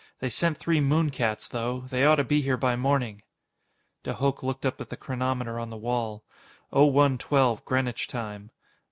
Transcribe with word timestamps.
They 0.17 0.29
sent 0.29 0.57
three 0.57 0.81
moon 0.81 1.11
cats, 1.11 1.47
though. 1.47 1.81
They 1.81 2.03
ought 2.03 2.15
to 2.15 2.23
be 2.23 2.41
here 2.41 2.57
by 2.57 2.75
morning." 2.75 3.21
De 4.01 4.15
Hooch 4.15 4.41
looked 4.41 4.65
up 4.65 4.81
at 4.81 4.89
the 4.89 4.97
chronometer 4.97 5.59
on 5.59 5.69
the 5.69 5.77
wall. 5.77 6.23
Oh 6.73 6.85
one 6.85 7.19
twelve, 7.19 7.63
Greenwich 7.65 8.07
time. 8.07 8.49